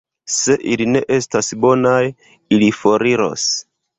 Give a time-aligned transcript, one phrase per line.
[0.35, 2.01] Se ili ne estas bonaj,
[2.57, 3.47] ili foriros.